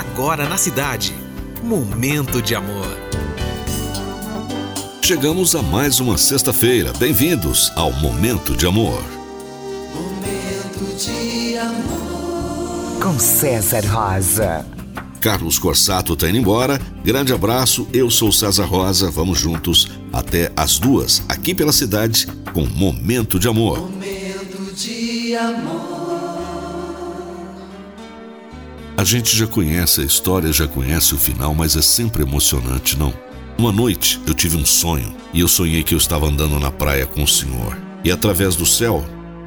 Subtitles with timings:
[0.00, 1.14] agora na cidade.
[1.62, 2.96] Momento de amor.
[5.02, 6.92] Chegamos a mais uma sexta-feira.
[6.98, 9.02] Bem-vindos ao Momento de Amor.
[9.94, 13.02] Momento de amor.
[13.02, 14.64] Com César Rosa.
[15.20, 16.80] Carlos Corsato tá indo embora.
[17.04, 19.10] Grande abraço, eu sou César Rosa.
[19.10, 23.80] Vamos juntos até as duas, aqui pela cidade, com Momento de Amor.
[23.80, 25.99] Momento de amor.
[29.00, 33.14] A gente já conhece a história, já conhece o final, mas é sempre emocionante, não?
[33.56, 37.06] Uma noite eu tive um sonho e eu sonhei que eu estava andando na praia
[37.06, 37.78] com o Senhor.
[38.04, 39.02] E através do céu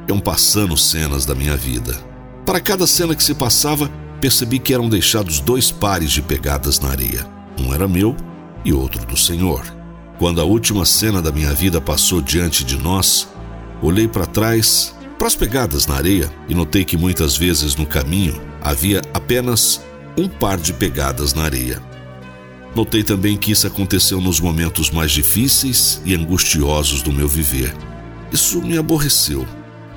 [0.08, 1.96] iam passando cenas da minha vida.
[2.44, 3.88] Para cada cena que se passava,
[4.20, 7.24] percebi que eram deixados dois pares de pegadas na areia.
[7.56, 8.16] Um era meu
[8.64, 9.62] e outro do Senhor.
[10.18, 13.28] Quando a última cena da minha vida passou diante de nós,
[13.80, 14.92] olhei para trás
[15.26, 19.80] as pegadas na areia e notei que muitas vezes no caminho havia apenas
[20.16, 21.82] um par de pegadas na areia.
[22.74, 27.74] Notei também que isso aconteceu nos momentos mais difíceis e angustiosos do meu viver.
[28.32, 29.46] Isso me aborreceu.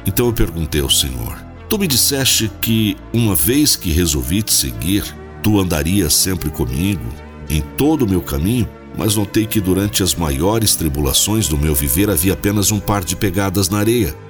[0.05, 5.03] Então eu perguntei ao Senhor: Tu me disseste que, uma vez que resolvi te seguir,
[5.41, 7.03] tu andarias sempre comigo,
[7.49, 12.09] em todo o meu caminho, mas notei que durante as maiores tribulações do meu viver
[12.09, 14.26] havia apenas um par de pegadas na areia.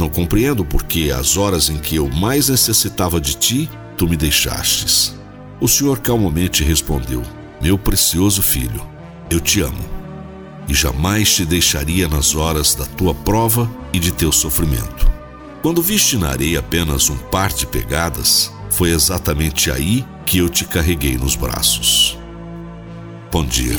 [0.00, 5.14] Não compreendo porque as horas em que eu mais necessitava de ti, tu me deixastes.
[5.60, 7.22] O Senhor calmamente respondeu:
[7.60, 8.80] Meu precioso filho,
[9.28, 9.84] eu te amo
[10.66, 15.06] e jamais te deixaria nas horas da tua prova e de teu sofrimento.
[15.60, 20.64] Quando viste na areia apenas um par de pegadas, foi exatamente aí que eu te
[20.64, 22.16] carreguei nos braços.
[23.30, 23.76] Bom dia.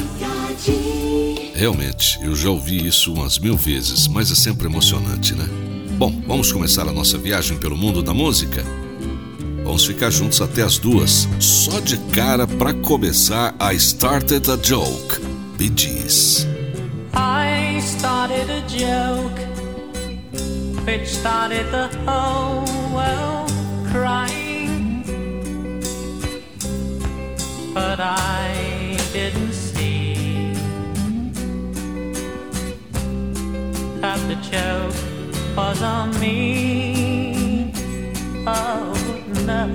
[1.56, 5.81] Realmente, eu já ouvi isso umas mil vezes, mas é sempre emocionante, né?
[6.02, 8.64] Bom, vamos começar a nossa viagem pelo mundo da música?
[9.64, 11.28] Vamos ficar juntos até as duas.
[11.40, 15.22] Só de cara para começar, I Started a Joke.
[15.60, 16.48] Bee Gees.
[17.14, 19.40] I started a joke
[20.88, 23.52] which started the whole world
[23.92, 25.04] crying.
[27.76, 30.56] But I didn't see
[34.02, 35.11] that the joke
[35.56, 37.72] was on me.
[38.48, 38.94] Oh
[39.46, 39.74] no.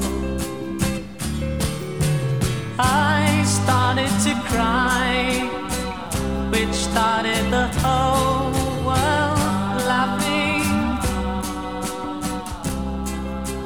[2.79, 5.49] I started to cry,
[6.51, 8.53] which started the whole
[8.87, 10.65] world laughing.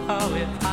[0.08, 0.69] Oh, it.